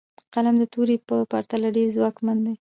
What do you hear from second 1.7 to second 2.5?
ډېر ځواکمن